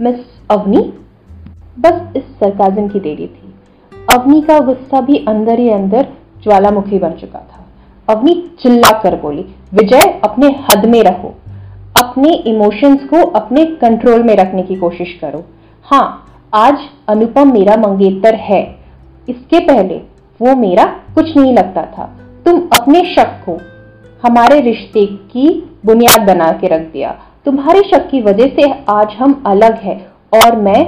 मिस 0.00 0.16
अवनी? 0.50 0.92
बस 1.78 2.02
इस 2.16 2.22
सरकाजम 2.22 2.88
की 2.88 3.00
देरी 3.00 3.26
थी। 3.26 3.54
अवनी 4.14 4.40
का 4.40 4.60
गुस्सा 4.60 5.00
भी 5.00 5.24
अंदर 5.28 5.58
ही 5.58 5.70
अंदर 5.70 6.06
ज्वालामुखी 6.42 6.98
बन 6.98 7.10
चुका 7.10 7.38
था। 7.38 7.64
अवनी 8.14 8.50
चिल्ला 8.62 9.00
कर 9.02 9.16
बोली, 9.16 9.42
विजय, 9.74 10.20
अपने 10.24 10.46
हद 10.46 10.84
में 10.84 11.02
रहो। 11.02 11.34
अपने 12.02 12.32
इमोशंस 12.32 13.00
को 13.00 13.30
अपने 13.30 13.66
कंट्रोल 13.66 14.22
में 14.22 14.36
रखने 14.36 14.62
की 14.62 14.76
कोशिश 14.76 15.18
करो। 15.20 15.44
हाँ 15.82 16.26
आज 16.54 16.78
अनुपम 17.08 17.52
मेरा 17.52 17.76
मंगेतर 17.76 18.34
है। 18.34 18.76
इसके 19.28 19.60
पहले 19.60 19.96
वो 20.42 20.56
मेरा 20.56 20.84
कुछ 20.84 21.36
नहीं 21.36 21.54
लगता 21.54 21.82
था। 21.82 22.12
तुम 22.44 22.68
अपने 22.80 23.14
शक 23.14 23.28
को, 23.48 23.58
हमारे 24.28 24.60
रिश्ते 24.60 25.06
की 25.06 25.70
बुनियाद 25.86 26.26
बना 26.26 26.52
के 26.52 26.66
रख 26.66 26.80
दिया। 26.80 27.18
तुम्हारे 27.46 27.80
शक 27.80 28.08
की 28.10 28.20
वजह 28.22 28.46
से 28.54 28.62
आज 28.90 29.12
हम 29.18 29.32
अलग 29.46 29.74
हैं 29.80 29.96
और 30.34 30.56
मैं 30.60 30.80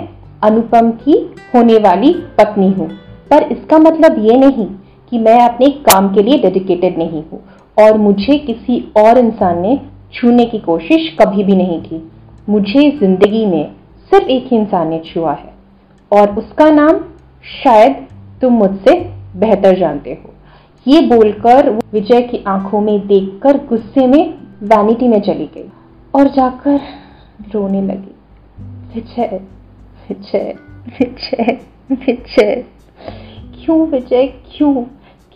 अनुपम 0.43 0.91
की 1.03 1.13
होने 1.55 1.77
वाली 1.79 2.13
पत्नी 2.39 2.69
हूँ। 2.69 2.89
पर 3.31 3.43
इसका 3.53 3.79
मतलब 3.79 4.17
ये 4.25 4.37
नहीं 4.39 4.67
कि 5.13 5.19
मैं 5.19 5.39
अपने 5.43 5.69
काम 5.85 6.09
के 6.15 6.23
लिए 6.23 6.39
डेडिकेटेड 6.39 6.99
नहीं 6.99 7.23
हूँ 7.23 7.41
और 7.77 7.99
मुझे 7.99 8.39
किसी 8.39 8.81
और 8.99 9.19
इंसान 9.19 9.61
ने 9.63 9.77
छूने 10.15 10.45
की 10.45 10.59
कोशिश 10.59 11.09
कभी 11.21 11.45
भी 11.45 11.57
नहीं 11.57 11.81
की। 11.83 12.03
मुझे 12.49 12.91
ज़िंदगी 12.99 13.45
में 13.47 13.65
सिर्फ़ 14.13 14.29
एक 14.29 14.53
ही 14.53 14.59
इंसान 14.59 14.89
ने 14.89 15.03
छुआ 15.07 15.33
है 15.35 15.55
और 16.13 16.35
उसका 16.35 16.71
नाम 16.73 17.01
शायद 17.55 18.07
तुम 18.43 18.53
मुझसे 18.55 18.99
बेहतर 19.37 19.79
जानते 19.79 20.11
हो। 20.15 20.35
ये 20.87 21.07
बोलकर 21.07 21.71
विजय 21.93 22.21
की 22.23 22.45
आँखों 22.49 22.81
में 22.81 22.99
देखकर 23.07 23.67
गुस्से 23.67 24.07
में 24.07 24.23
वैनिटी 24.65 25.09
में 25.09 25.21
चली 25.23 25.51
गई। 25.55 25.71
और 26.15 26.29
जाकर 26.29 26.81
रोने 27.53 27.83
लगी। 27.83 28.15
विजय 28.95 29.41
विजय 30.09 30.57
विजय 30.89 31.61
विजय। 31.93 32.65
क्यों 33.65 33.87
विजय? 33.87 34.27
क्यों? 34.27 34.85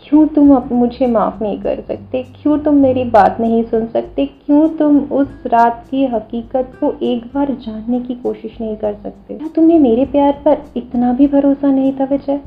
क्यों 0.03 0.27
तुम 0.27 0.55
अब 0.55 0.71
मुझे 0.71 1.07
माफ़ 1.07 1.43
नहीं 1.43 1.61
कर 1.61 1.83
सकते? 1.87 2.23
क्यों 2.23 2.59
तुम 2.59 2.75
मेरी 2.75 3.03
बात 3.03 3.37
नहीं 3.39 3.63
सुन 3.63 3.87
सकते? 3.87 4.25
क्यों 4.25 4.69
तुम 4.69 4.99
उस 4.99 5.43
रात 5.47 5.85
की 5.91 6.05
हकीकत 6.05 6.71
को 6.79 6.95
एक 7.01 7.25
बार 7.33 7.51
जानने 7.51 7.99
की 7.99 8.15
कोशिश 8.15 8.61
नहीं 8.61 8.75
कर 8.75 8.93
सकते? 8.93 9.33
क्या 9.33 9.47
तुम्हें 9.47 9.79
मेरे 9.79 10.05
प्यार 10.05 10.41
पर 10.45 10.57
इतना 10.77 11.13
भी 11.13 11.27
भरोसा 11.27 11.71
नहीं 11.71 11.93
था 11.93 12.03
विजय? 12.03 12.41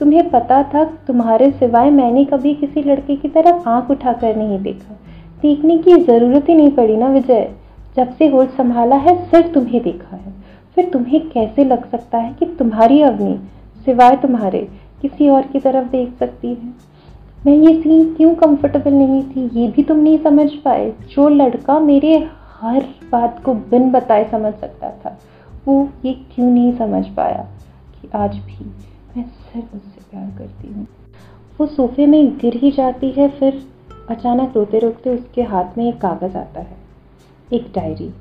तुम्हें 0.00 0.30
पता 0.30 0.62
था, 0.62 0.84
तुम्हारे 0.84 1.50
सिवाय 1.50 1.90
मैंने 1.90 2.24
कभी 2.24 2.54
किसी 2.54 2.82
लड़के 2.82 3.16
की 3.16 3.28
तरफ़ 3.28 3.68
आँख 3.68 3.90
उठाकर 3.90 4.36
नहीं 4.36 4.62
देखा। 4.62 5.00
देखने 5.42 5.78
की 5.78 5.96
ज़रूरत 5.96 6.48
ही 6.48 6.54
नहीं 6.54 6.70
पड़ी 6.70 6.96
ना, 6.96 7.08
विजय। 7.08 7.54
जब 7.96 8.14
से 8.16 8.26
होश 8.26 8.48
संभाला 8.48 8.96
है, 8.96 9.24
सिर्फ़ 9.24 9.52
तुम्हें 9.52 9.82
देखा 9.82 10.16
है। 10.16 10.32
फिर 10.74 10.90
तुम्हें 10.90 11.30
कैसे 11.30 11.64
लग 11.64 11.90
सकता 11.90 12.18
है 12.18 12.34
कि 12.34 12.46
तुम्हारी 12.46 13.02
अवनी 13.02 13.38
सिवाय 13.84 14.16
तुम्हारे 14.16 14.68
किसी 15.02 15.28
और 15.28 15.42
की 15.42 15.60
तरफ़ 15.60 15.88
देख 15.88 16.18
सकती 16.18 16.48
है? 16.48 16.74
मैं 17.46 17.54
ये 17.54 17.82
सीन 17.82 18.14
क्यों 18.14 18.34
कंफर्टेबल 18.34 18.92
नहीं 18.92 19.22
थी, 19.22 19.60
ये 19.60 19.68
भी 19.68 19.82
तुम 19.82 19.96
नहीं 19.96 20.18
समझ 20.18 20.50
पाए। 20.50 20.92
जो 21.10 21.28
लड़का 21.28 21.78
मेरे 21.80 22.28
हर 22.60 22.84
बात 23.12 23.42
को 23.44 23.54
बिन 23.54 23.90
बताए 23.90 24.28
समझ 24.30 24.54
सकता 24.54 24.90
था, 24.90 25.18
वो 25.68 25.88
ये 26.04 26.12
क्यों 26.12 26.50
नहीं 26.50 26.72
समझ 26.72 27.06
पाया 27.06 27.46
कि 27.94 28.08
आज 28.14 28.36
भी 28.36 28.64
मैं 29.16 29.24
सिर्फ़ 29.24 29.76
उससे 29.76 30.00
प्यार 30.10 30.38
करती 30.38 30.72
हूँ। 30.72 30.86
वो 31.60 31.66
सोफे 31.66 32.06
में 32.06 32.38
गिर 32.38 32.56
ही 32.56 32.70
जाती 32.70 33.10
है, 33.10 33.28
फिर 33.28 33.77
अचानक 34.10 34.52
रोते 34.56 34.78
रोते 34.78 35.10
उसके 35.10 35.42
हाथ 35.42 35.78
में 35.78 35.88
एक 35.88 36.00
कागज़ 36.00 36.36
आता 36.36 36.60
है, 36.60 36.76
एक 37.48 37.70
डायरी। 37.74 38.12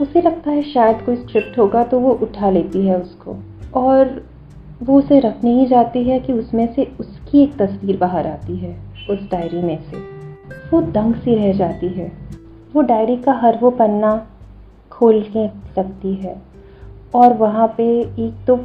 उसे 0.00 0.20
लगता 0.22 0.50
है 0.50 0.62
शायद 0.64 1.02
कोई 1.02 1.16
स्क्रिप्ट 1.16 1.58
होगा 1.58 1.82
तो 1.84 1.98
वो 2.00 2.12
उठा 2.22 2.50
लेती 2.50 2.86
है 2.86 3.00
उसको, 3.00 3.36
और 3.74 4.22
वो 4.82 4.98
उसे 4.98 5.18
रखने 5.20 5.52
ही 5.54 5.66
जाती 5.66 6.02
है 6.04 6.18
कि 6.20 6.32
उसमें 6.32 6.66
से 6.74 6.84
उसकी 7.00 7.42
एक 7.42 7.56
तस्वीर 7.56 7.96
बाहर 7.96 8.26
आती 8.26 8.56
है, 8.56 8.76
उस 9.10 9.28
डायरी 9.30 9.62
में 9.62 9.78
से। 9.82 9.96
वो 10.70 10.80
दंग 10.82 11.14
सी 11.14 11.34
रह 11.34 11.52
जाती 11.52 11.88
है। 11.88 12.10
वो 12.74 12.82
डायरी 12.82 13.16
का 13.16 13.32
हर 13.32 13.58
वो 13.58 13.70
पन्ना 13.72 14.14
खोल 14.92 15.20
के 15.26 15.46
सकती 15.74 16.14
है, 16.14 16.36
और 17.14 17.32
वहाँ 17.34 17.66
पे 17.76 17.84
एक 18.00 18.44
तो 18.46 18.56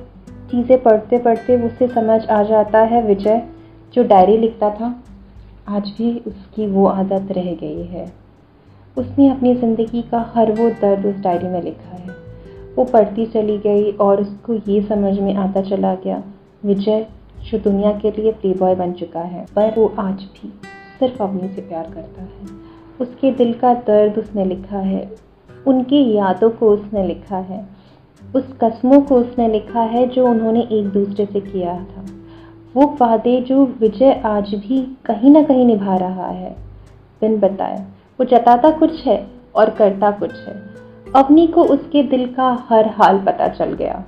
चीज़ें 0.52 0.82
पढ़ते 0.84 1.18
पढ़ते 1.18 1.62
उसे 1.66 1.88
समझ 1.88 2.26
आ 2.26 2.42
जाता 2.44 2.80
है 2.84 3.02
विजय, 3.04 3.42
जो 3.94 4.04
डायरी 4.04 4.38
लिखता 4.38 4.70
था। 4.72 4.94
आज 5.68 5.90
भी 5.98 6.12
उसकी 6.20 6.68
वो 6.68 6.86
आदत 6.86 7.32
रह 7.32 7.54
गई 7.54 7.84
है। 7.86 8.06
उसने 8.98 9.30
अपनी 9.30 9.54
ज़िंदगी 9.56 10.02
का 10.02 10.20
हर 10.36 10.52
वो 10.52 10.70
दर्द 10.82 11.06
उस 11.06 11.16
डायरी 11.16 11.48
में 11.48 11.62
लिखा 11.64 11.96
है। 11.96 12.16
वो 12.76 12.84
पढ़ती 12.84 13.26
चली 13.26 13.58
गई 13.58 13.92
और 13.92 14.22
उसको 14.22 14.54
ये 14.54 14.82
समझ 14.82 15.18
में 15.20 15.34
आता 15.36 15.62
चला 15.62 15.94
गया, 15.96 16.22
विजय 16.66 17.06
जो 17.42 17.58
दुनिया 17.60 17.92
के 18.00 18.12
लिए 18.12 18.32
प्ले 18.32 18.54
बॉय 18.54 18.76
बन 18.76 18.94
चुका 18.94 19.22
है, 19.22 19.46
पर 19.56 19.74
वो 19.78 19.94
आज 20.00 20.24
भी 20.24 20.54
सिर्फ़ 21.00 21.24
अवनी 21.24 21.48
से 21.48 21.62
प्यार 21.62 21.92
करता 21.94 22.22
है। 22.22 22.56
उसके 23.02 23.32
दिल 23.32 23.54
का 23.54 23.74
दर्द 23.74 24.18
उसने 24.18 24.46
लिखा 24.46 24.80
है, 24.80 25.10
उनकी 25.68 26.04
यादों 26.14 26.50
को 26.50 26.70
उसने 26.70 27.08
लिखा 27.08 27.38
है, 27.38 27.66
उस 28.22 28.44
कस्मों 28.62 29.02
को 29.02 29.16
उसने 29.16 29.48
लिखा 29.48 29.82
है 29.82 30.08
जो 30.08 30.28
उन्होंने 30.28 30.62
एक 30.62 30.90
दूसरे 30.90 31.26
से 31.26 31.40
किया 31.42 31.74
था। 31.76 32.06
वो 32.76 32.98
वादे 33.02 33.42
जो 33.42 33.66
विजय 33.80 34.22
आज 34.26 34.54
भी 34.56 34.82
कहीं 35.06 35.30
ना 35.30 35.42
कहीं 35.44 35.66
निभा 35.66 35.96
रहा 35.96 36.28
है। 36.28 36.56
बिन 37.22 37.38
बताए, 37.40 37.78
वो 38.20 38.26
जताता 38.26 38.70
कुछ 38.70 39.06
है 39.06 39.28
और 39.56 39.70
करता 39.70 40.12
कुछ 40.12 40.34
है। 40.48 40.56
अवनी 41.16 41.48
को 41.48 41.64
उसके 41.64 42.04
दिल 42.04 42.26
का 42.34 42.68
हर 42.70 42.88
हाल 42.88 43.20
पता 43.20 43.48
चल 43.48 43.74
गया। 43.74 44.04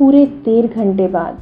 पूरे 0.00 0.24
डेढ़ 0.44 0.66
घंटे 0.66 1.08
बाद, 1.08 1.38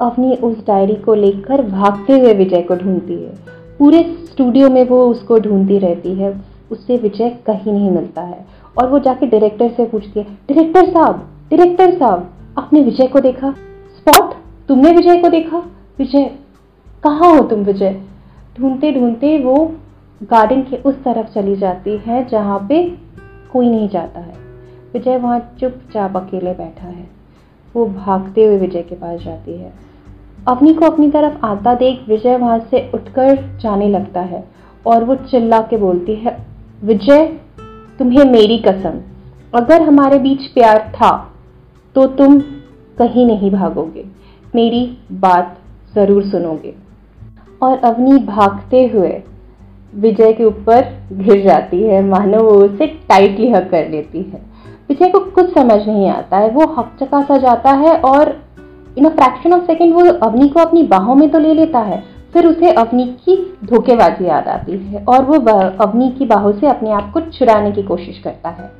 अवनी 0.00 0.34
उस 0.34 0.66
डायरी 0.66 0.94
को 0.94 1.14
लेकर 1.14 1.62
भागते 1.62 2.18
हुए 2.18 2.34
विजय 2.34 2.62
को 2.62 2.76
ढूंढती 2.76 3.14
है। 3.14 3.34
पूरे 3.78 4.02
स्टूडियो 4.24 4.70
में 4.70 4.84
वो 4.88 5.04
उसको 5.06 5.38
ढूंढती 5.38 5.78
रहती 5.78 6.14
है। 6.14 6.34
उससे 6.72 6.96
विजय 6.96 7.30
कहीं 7.46 7.72
नहीं 7.72 7.90
मिलता 7.90 8.22
है 8.22 8.46
और 8.78 8.88
वो 8.88 8.98
जाके 8.98 9.26
डायरेक्टर 9.26 9.68
से 9.68 9.84
पूछती 9.84 10.20
है 10.20 10.24
डायरेक्टर 10.24 10.92
साहब 10.92 11.28
डायरेक्टर 11.50 11.98
साहब, 11.98 12.30
आपने 12.58 12.80
विजय 12.80 13.06
को 13.06 13.20
देखा? 13.20 13.54
तुमने 14.68 14.92
विजय 14.92 15.16
को 15.16 15.28
देखा? 15.28 15.58
विजय, 15.98 16.30
कहाँ 17.04 17.36
हो 17.36 17.42
तुम 17.42 17.60
विजय? 17.60 18.00
ढूंढते 18.58 18.92
ढूंढते 18.92 19.38
वो 19.38 19.74
गार्डन 20.22 20.62
के 20.62 20.76
उस 20.76 20.94
तरफ़ 20.94 21.26
चली 21.26 21.56
जाती 21.56 21.96
है 21.96 22.24
जहाँ 22.24 22.58
पे 22.68 22.82
कोई 23.52 23.70
नहीं 23.70 23.88
जाता 23.88 24.20
है। 24.20 24.34
विजय 24.94 25.16
वहाँ 25.16 25.38
चुपचाप 25.60 26.16
अकेले 26.16 26.52
बैठा 26.52 26.86
है। 26.86 27.06
वो 27.74 27.86
भागते 27.86 28.44
हुए 28.44 28.56
विजय 28.58 28.82
के 28.82 28.94
पास 28.94 29.20
जाती 29.20 29.52
है। 29.52 29.72
अपनी 30.48 30.74
को 30.74 30.84
अपनी 30.84 31.10
तरफ़ 31.10 31.44
आता 31.44 31.74
देख 31.74 32.04
विजय 32.08 32.36
वहाँ 32.36 32.58
से 32.70 32.90
उठकर 32.94 33.58
जाने 33.60 33.88
लगता 33.88 34.20
है 34.20 34.44
और 34.86 35.04
वो 35.04 35.14
चिल्ला 35.14 35.60
के 35.60 35.76
बोलती 35.76 36.14
है, 36.14 36.36
विजय, 36.84 37.26
तुम्हें 37.98 38.24
मेरी 38.24 38.58
कसम। 38.58 39.00
अगर 39.54 39.82
हमारे 39.82 40.18
बीच 40.18 40.46
प्यार 40.46 40.92
था 40.94 41.32
तो 41.94 42.06
तुम 42.06 42.40
कहीं 42.98 43.26
नहीं 43.26 43.50
भागोगे। 43.50 44.15
मेरी 44.56 44.82
बात 45.20 45.56
ज़रूर 45.94 46.22
सुनोगे। 46.24 46.74
और 47.62 47.78
अवनी 47.84 48.18
भागते 48.26 48.86
हुए 48.86 49.10
विजय 49.94 50.32
के 50.32 50.44
ऊपर 50.44 50.82
गिर 51.14 51.42
जाती 51.42 51.82
है। 51.82 52.02
मानो 52.04 52.42
वो 52.42 52.54
उसे 52.64 52.86
टाइटली 53.08 53.50
हक 53.50 53.68
कर 53.70 53.88
लेती 53.90 54.22
है। 54.22 54.40
विजय 54.88 55.08
को 55.08 55.18
कुछ 55.30 55.52
समझ 55.54 55.86
नहीं 55.86 56.08
आता 56.10 56.36
है। 56.36 56.50
वो 56.50 56.66
हक 56.72 56.96
चका 57.00 57.22
सा 57.22 57.36
जाता 57.38 57.70
है 57.76 57.96
और 58.02 58.34
in 58.98 59.04
a 59.04 59.08
fraction 59.10 59.52
of 59.52 59.64
second 59.64 59.94
वो 59.94 60.04
अवनी 60.20 60.48
को 60.48 60.60
अपनी 60.60 60.82
बाहों 60.86 61.14
में 61.14 61.28
तो 61.30 61.38
ले 61.38 61.54
लेता 61.54 61.78
है। 61.80 62.02
फिर 62.32 62.46
उसे 62.46 62.72
अवनी 62.74 63.04
की 63.24 63.36
धोखेबाजी 63.64 64.24
याद 64.24 64.48
आती 64.48 64.76
है 64.78 65.04
और 65.04 65.24
वो 65.24 65.38
अवनी 65.84 66.10
की 66.10 66.26
बाहों 66.26 66.52
से 66.52 66.66
अपने 66.66 66.90
आप 66.92 67.10
को 67.14 67.20
छुड़ाने 67.30 67.72
की 67.72 67.82
कोशिश 67.82 68.18
करता 68.18 68.48
है। 68.50 68.70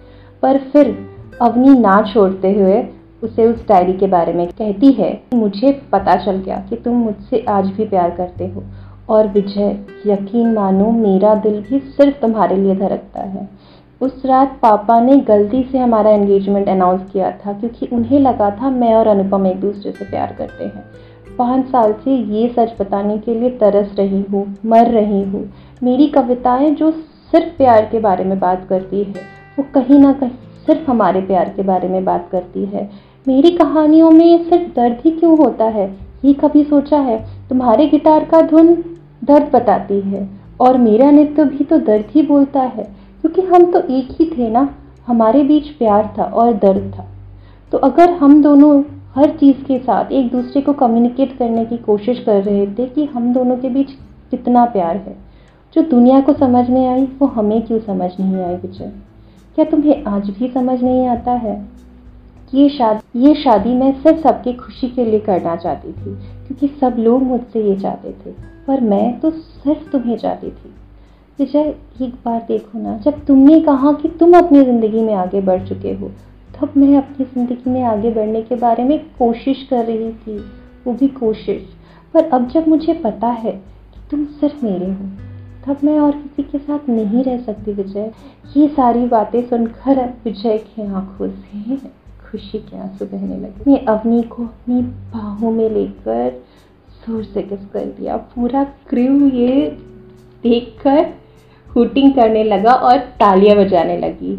पर 0.42 0.58
फिर 0.72 0.96
अवनी 1.42 1.78
ना 1.78 2.00
छोड़ते 2.12 2.52
हुए 2.52 2.82
उसे 3.22 3.46
उस 3.46 3.66
डायरी 3.68 3.92
के 3.92 4.06
बारे 4.06 4.32
में 4.32 4.46
कहती 4.48 4.92
है, 4.92 5.20
मुझे 5.34 5.72
पता 5.92 6.16
चल 6.16 6.36
गया 6.36 6.56
कि 6.70 6.76
तुम 6.76 6.94
मुझसे 6.94 7.44
आज 7.48 7.66
भी 7.66 7.84
प्यार 7.84 8.10
करते 8.10 8.46
हो 8.46 8.62
और 9.08 9.28
विजय, 9.28 9.70
यकीन 10.06 10.52
मानो 10.54 10.90
मेरा 10.92 11.34
दिल 11.34 11.60
भी 11.60 11.78
सिर्फ़ 11.80 12.20
तुम्हारे 12.20 12.56
लिए 12.56 12.74
धड़कता 12.76 13.22
है। 13.22 13.48
उस 14.00 14.22
रात 14.26 14.58
पापा 14.62 15.00
ने 15.00 15.16
गलती 15.18 15.62
से 15.62 15.78
हमारा 15.78 16.10
एंगेजमेंट 16.10 16.68
अनाउंस 16.68 17.10
किया 17.12 17.30
था 17.36 17.52
क्योंकि 17.52 17.86
उन्हें 17.86 18.18
लगा 18.20 18.50
था 18.50 18.70
मैं 18.70 18.94
और 18.94 19.06
अनुपम 19.06 19.46
एक 19.46 19.60
दूसरे 19.60 19.92
से 19.92 20.04
प्यार 20.04 20.34
करते 20.38 20.64
हैं। 20.64 20.84
पाँच 21.38 21.66
साल 21.66 21.92
से 22.04 22.16
ये 22.34 22.48
सच 22.48 22.74
बताने 22.80 23.18
के 23.18 23.34
लिए 23.34 23.50
तरस 23.50 23.94
रही 23.98 24.20
हूँ, 24.22 24.46
मर 24.66 24.90
रही 24.90 25.22
हूँ। 25.22 25.50
मेरी 25.82 26.06
कविताएँ 26.06 26.70
जो 26.70 26.90
सिर्फ़ 26.90 27.56
प्यार 27.58 27.84
के 27.84 27.98
बारे 28.00 28.24
में 28.24 28.38
बात 28.38 28.66
करती 28.68 29.02
है, 29.02 29.14
वो 29.58 29.64
कहीं 29.74 29.98
ना 29.98 30.12
कहीं 30.12 30.45
सिर्फ़ 30.66 30.90
हमारे 30.90 31.20
प्यार 31.20 31.48
के 31.48 31.62
बारे 31.62 31.88
में 31.88 32.04
बात 32.04 32.28
करती 32.32 32.64
है। 32.64 32.90
मेरी 33.26 33.50
कहानियों 33.50 34.10
में 34.10 34.48
सिर्फ़ 34.48 34.74
दर्द 34.76 34.98
ही 35.04 35.10
क्यों 35.10 35.36
होता 35.38 35.64
है? 35.64 35.86
ये 36.24 36.32
कभी 36.32 36.62
सोचा 36.64 36.98
है? 36.98 37.18
तुम्हारे 37.48 37.86
गिटार 37.86 38.24
का 38.24 38.40
धुन 38.42 38.74
दर्द 39.24 39.50
बताती 39.52 40.00
है, 40.00 40.28
और 40.60 40.78
मेरा 40.78 41.10
नृत्य 41.10 41.44
भी 41.44 41.64
तो 41.64 41.78
दर्द 41.78 42.04
ही 42.10 42.22
बोलता 42.22 42.60
है, 42.60 42.84
क्योंकि 43.20 43.42
हम 43.42 43.70
तो 43.72 43.80
एक 43.80 44.08
ही 44.12 44.30
थे 44.30 44.50
ना। 44.50 44.68
हमारे 45.06 45.42
बीच 45.42 45.68
प्यार 45.68 46.14
था 46.18 46.24
और 46.24 46.52
दर्द 46.52 46.92
था। 46.98 47.06
तो 47.72 47.78
अगर 47.78 48.10
हम 48.10 48.42
दोनों 48.42 48.82
हर 49.14 49.30
चीज़ 49.30 49.64
के 49.64 49.78
साथ 49.78 50.12
एक 50.12 50.30
दूसरे 50.30 50.62
को 50.62 50.72
कम्युनिकेट 50.72 51.36
करने 51.38 51.64
की 51.64 51.76
कोशिश 51.76 52.22
कर 52.26 52.42
रहे 52.42 52.66
थे 52.68 52.86
कि 52.86 53.04
हम 53.04 53.32
दोनों 53.32 53.56
के 53.56 53.68
बीच 53.68 53.90
कितना 54.30 54.64
प्यार 54.64 54.96
है, 54.96 55.16
जो 55.74 55.82
दुनिया 55.82 56.20
को 56.20 56.32
समझ 56.32 56.68
में 56.70 56.86
आई, 56.88 57.08
वो 57.18 57.26
हमें 57.26 57.60
क्यों 57.62 57.78
समझ 57.78 58.10
नहीं 58.20 58.36
आई, 58.36 58.54
विजय? 58.54 58.92
क्या 59.56 59.64
तुम्हें 59.64 60.04
आज 60.04 60.28
भी 60.30 60.48
समझ 60.48 60.82
नहीं 60.82 61.06
आता 61.08 61.32
है 61.32 61.54
ये 62.52 62.68
शादी 62.68 63.20
ये 63.20 63.34
शादी 63.34 63.74
मैं 63.74 63.92
सिर्फ़ 64.02 64.18
सबकी 64.22 64.52
खुशी 64.52 64.88
के 64.88 65.04
लिए 65.04 65.20
करना 65.20 65.54
चाहती 65.56 65.92
थी, 65.92 66.14
क्योंकि 66.46 66.68
सब 66.80 66.96
लोग 66.98 67.22
मुझसे 67.22 67.62
ये 67.62 67.76
चाहते 67.76 68.10
थे, 68.10 68.32
पर 68.66 68.80
मैं 68.80 69.18
तो 69.20 69.30
सिर्फ़ 69.30 69.88
तुम्हें 69.90 70.16
चाहती 70.18 70.50
थी। 70.50 70.74
विजय, 71.38 71.74
एक 72.02 72.14
बार 72.24 72.44
देखो 72.48 72.78
ना, 72.78 72.96
जब 72.98 73.24
तुमने 73.26 73.60
कहा 73.60 73.92
कि 73.92 74.08
तुम 74.20 74.36
अपनी 74.38 74.62
ज़िंदगी 74.64 75.00
में 75.00 75.14
आगे 75.14 75.40
बढ़ 75.40 75.66
चुके 75.68 75.92
हो, 75.92 76.10
तब 76.54 76.76
मैं 76.76 76.96
अपनी 76.98 77.24
ज़िंदगी 77.24 77.70
में 77.70 77.82
आगे 77.84 78.10
बढ़ने 78.10 78.42
के 78.42 78.56
बारे 78.56 78.84
में 78.84 78.98
कोशिश 79.18 79.66
कर 79.70 79.84
रही 79.84 80.12
थी, 80.12 80.38
वो 80.86 80.92
भी 80.92 81.08
कोशिश, 81.14 81.62
पर 82.14 82.28
अब 82.28 82.48
जब 82.48 82.68
मुझे 82.68 82.94
पता 83.04 83.28
है 83.28 83.52
कि 83.52 84.08
तुम 84.10 84.24
सिर्फ़ 84.34 84.64
मेरे 84.64 84.86
हो 84.86 85.35
तब 85.66 85.78
मैं 85.84 85.98
और 86.00 86.12
किसी 86.12 86.42
के 86.42 86.58
साथ 86.58 86.88
नहीं 86.88 87.22
रह 87.24 87.38
सकती 87.42 87.72
विजय। 87.72 88.10
ये 88.56 88.66
सारी 88.68 89.06
बातें 89.08 89.40
सुनकर 89.48 90.04
विजय 90.24 90.58
की 90.58 90.82
आँखों 90.86 91.28
से 91.28 91.76
खुशी 92.26 92.58
के 92.58 92.78
आँसू 92.78 93.06
बहने 93.06 93.36
लगे। 93.36 93.70
मैं 93.70 93.84
अवनी 93.86 94.22
को 94.22 94.42
अपनी 94.44 94.80
बाहों 95.12 95.50
में 95.50 95.68
लेकर 95.70 96.30
ज़ोर 97.06 97.24
से 97.24 97.42
किस 97.42 97.64
कर 97.72 97.84
दिया। 97.98 98.16
पूरा 98.34 98.64
क्रू 98.88 99.28
ये 99.28 99.66
देखकर 100.42 101.12
हुटिंग 101.66 102.12
करने 102.14 102.44
लगा 102.44 102.72
और 102.72 102.98
तालियाँ 103.20 103.56
बजाने 103.56 103.98
लगी। 103.98 104.36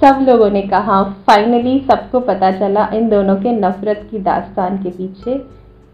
सब 0.00 0.24
लोगों 0.28 0.50
ने 0.50 0.62
कहा 0.62 1.02
फाइनली 1.26 1.78
सबको 1.80 2.20
पता 2.20 2.50
चला 2.58 2.88
इन 2.94 3.08
दोनों 3.08 3.36
के 3.36 3.52
नफरत 3.52 4.06
की 4.10 4.18
दास्तान 4.20 4.82
के 4.82 4.90
पीछे 4.90 5.38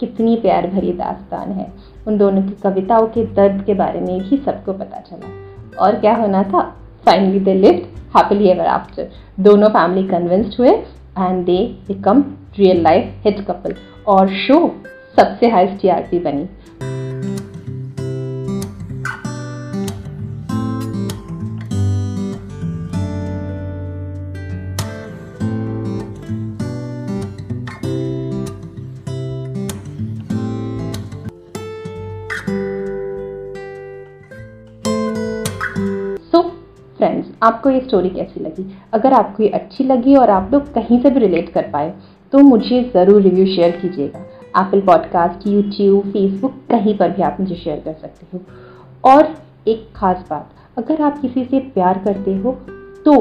कितनी 0.01 0.37
प्यार 0.37 0.67
भरी 0.67 0.93
दास्तान 0.93 1.53
है। 1.53 1.73
उन 2.07 2.19
दोनों 2.19 2.43
की 2.43 2.55
कविताओं 2.63 3.07
के 3.07 3.25
दर्द 3.27 3.65
के 3.65 3.75
बारे 3.75 4.01
में 4.01 4.19
भी 4.21 4.37
सबको 4.37 4.73
पता 4.73 5.01
चला। 5.01 5.29
और 5.85 5.95
क्या 5.95 6.15
होना 6.15 6.43
था? 6.43 6.61
Finally 7.05 7.41
they 7.41 7.55
lived 7.55 7.83
happily 8.17 8.49
ever 8.49 8.67
after 8.67 9.09
दोनों 9.41 9.69
फैमिली 9.69 10.09
कन्विंस्ड 10.09 10.55
हुए 10.59 10.71
and 11.19 11.45
they 11.45 11.59
become 11.89 12.25
real 12.59 12.83
life 12.83 13.15
hit 13.25 13.41
couple 13.47 13.75
और 14.07 14.29
शो 14.29 14.75
सबसे 15.17 15.49
हाइस्ट 15.49 15.87
टी 16.11 16.19
बनी। 16.19 16.49
आपको 37.47 37.71
ये 37.71 37.81
स्टोरी 37.81 38.09
कैसी 38.11 38.41
लगी? 38.41 38.67
अगर 38.93 39.13
आपको 39.15 39.43
ये 39.43 39.49
अच्छी 39.51 39.85
लगी 39.85 40.15
और 40.17 40.31
आप 40.31 40.51
लोग 40.53 40.73
कहीं 40.75 41.01
से 41.03 41.11
भी 41.11 41.21
रिलेट 41.21 41.49
कर 41.53 41.71
पाए 41.71 41.93
तो 42.33 42.39
मुझे 42.41 42.83
ज़रूर 42.95 43.21
रिव्यू 43.23 43.47
शेयर 43.47 43.71
कीजिएगा। 43.73 44.21
एप्पल 44.57 44.81
पॉडकास्ट 44.83 45.47
यूट्यूब 45.47 46.07
फेसबुक 46.07 46.55
कहीं 46.71 46.97
पर 46.99 47.11
भी 47.11 47.23
आप 47.23 47.37
मुझे 47.41 47.55
शेयर 47.55 47.81
कर 47.81 47.93
सकते 47.95 48.27
हो। 48.33 48.41
और 49.05 49.35
एक 49.67 49.87
ख़ास 49.97 50.25
बात, 50.31 50.51
अगर 50.77 51.03
आप 51.03 51.21
किसी 51.21 51.45
से 51.45 51.59
प्यार 51.71 51.99
करते 52.05 52.37
हो 52.37 52.53
तो 53.05 53.21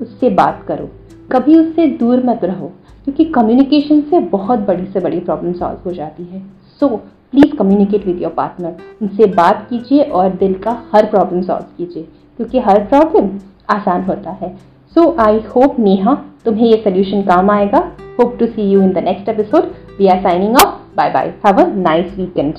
उससे 0.00 0.30
बात 0.32 0.64
करो। 0.68 0.88
कभी 1.30 1.58
उससे 1.58 1.86
दूर 1.96 2.24
मत 2.26 2.44
रहो, 2.44 2.66
क्योंकि 3.04 3.24
कम्युनिकेशन 3.26 4.00
से 4.10 4.20
बहुत 4.28 4.58
बड़ी 4.60 4.86
से 4.86 5.00
बड़ी 5.00 5.20
प्रॉब्लम 5.20 5.52
सॉल्व 5.54 5.78
हो 5.84 5.92
जाती 5.92 6.24
है। 6.24 6.42
So 6.82 6.88
please 7.32 7.54
communicate 7.56 8.06
with 8.06 8.22
your 8.22 8.32
partner 8.32 8.76
उनसे 9.02 9.26
बात 9.34 9.66
कीजिए 9.70 10.02
और 10.02 10.30
दिल 10.36 10.54
का 10.60 10.82
हर 10.94 11.06
प्रॉब्लम 11.06 11.42
सॉल्व 11.42 11.64
कीजिए। 11.76 12.08
क्योंकि 12.40 12.58
हर 12.58 12.78
प्रॉब्लम 12.84 13.28
आसान 13.70 14.02
होता 14.02 14.30
है। 14.30 14.48
सो 14.94 15.10
आई 15.20 15.40
होप 15.46 15.78
नेहा 15.78 16.14
तुम्हें 16.44 16.66
ये 16.66 16.76
सोल्यूशन 16.76 17.22
काम 17.22 17.50
आएगा। 17.50 17.78
Hope 18.18 18.36
to 18.40 18.46
see 18.46 18.70
you 18.70 18.82
in 18.82 18.92
the 18.92 18.98
next 18.98 19.28
episode 19.28 19.70
we 19.98 20.06
are 20.06 20.22
signing 20.22 20.56
off 20.56 20.74
bye 20.96 21.10
bye 21.10 21.34
have 21.46 21.60
a 21.60 21.66
nice 21.76 22.16
weekend 22.18 22.54